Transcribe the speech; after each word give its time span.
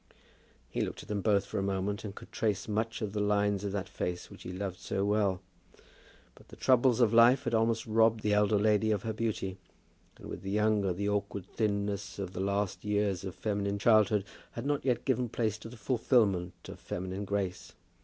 He 0.67 0.81
looked 0.81 1.03
at 1.03 1.09
them 1.09 1.21
both 1.21 1.45
for 1.45 1.59
a 1.59 1.61
moment, 1.61 2.03
and 2.03 2.15
could 2.15 2.31
trace 2.31 2.67
much 2.67 3.03
of 3.03 3.13
the 3.13 3.19
lines 3.19 3.63
of 3.63 3.71
that 3.73 3.87
face 3.87 4.31
which 4.31 4.41
he 4.41 4.51
loved 4.51 4.79
so 4.79 5.05
well. 5.05 5.41
But 6.33 6.47
the 6.47 6.55
troubles 6.55 7.01
of 7.01 7.13
life 7.13 7.43
had 7.43 7.53
almost 7.53 7.85
robbed 7.85 8.21
the 8.23 8.33
elder 8.33 8.57
lady 8.57 8.89
of 8.89 9.03
her 9.03 9.13
beauty; 9.13 9.59
and 10.17 10.25
with 10.25 10.41
the 10.41 10.49
younger, 10.49 10.91
the 10.91 11.07
awkward 11.07 11.45
thinness 11.45 12.17
of 12.17 12.33
the 12.33 12.39
last 12.39 12.83
years 12.83 13.23
of 13.23 13.35
feminine 13.35 13.77
childhood 13.77 14.25
had 14.53 14.65
not 14.65 14.83
yet 14.83 15.05
given 15.05 15.29
place 15.29 15.59
to 15.59 15.69
the 15.69 15.77
fulfilment 15.77 16.53
of 16.67 16.79
feminine 16.79 17.23
grace. 17.23 17.73